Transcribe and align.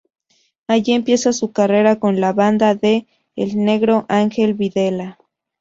Allí 0.67 0.93
empieza 0.93 1.31
su 1.31 1.51
carrera 1.51 1.99
con 1.99 2.19
la 2.19 2.33
banda 2.33 2.73
de 2.73 3.05
"El 3.35 3.63
negro" 3.63 4.07
Angel 4.09 4.55
Videla. 4.55 5.19